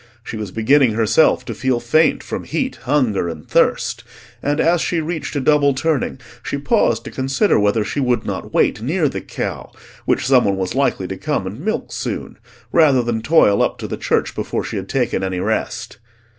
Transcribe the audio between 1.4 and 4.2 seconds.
to feel faint from heat, hunger, and thirst,